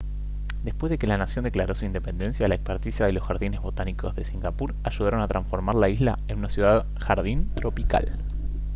[0.63, 4.25] después de que la nación declaró su independencia la experticia de los jardines botánicos de
[4.25, 8.17] singapur ayudaron a transformar la isla en una ciudad jardín tropical